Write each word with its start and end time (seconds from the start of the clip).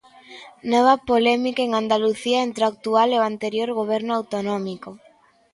Nova 0.71 0.95
polémica 1.09 1.61
en 1.63 1.71
Andalucía 1.81 2.39
entre 2.47 2.63
o 2.63 2.69
actual 2.73 3.09
e 3.11 3.17
o 3.21 3.27
anterior 3.31 3.69
Goberno 3.79 4.11
autonómico. 4.19 4.89